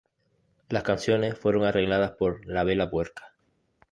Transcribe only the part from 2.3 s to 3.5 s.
La Vela Puerca.